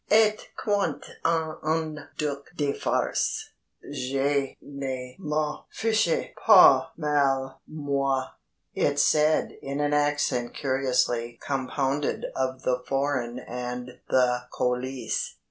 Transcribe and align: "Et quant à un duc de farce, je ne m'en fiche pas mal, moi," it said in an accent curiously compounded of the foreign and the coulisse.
"Et 0.09 0.47
quant 0.57 1.05
à 1.23 1.59
un 1.61 2.07
duc 2.17 2.49
de 2.55 2.73
farce, 2.73 3.51
je 3.91 4.55
ne 4.59 5.13
m'en 5.19 5.65
fiche 5.69 6.33
pas 6.47 6.87
mal, 6.97 7.59
moi," 7.67 8.29
it 8.73 8.99
said 8.99 9.51
in 9.61 9.79
an 9.79 9.93
accent 9.93 10.55
curiously 10.55 11.37
compounded 11.39 12.25
of 12.35 12.63
the 12.63 12.81
foreign 12.87 13.37
and 13.37 13.99
the 14.09 14.39
coulisse. 14.51 15.35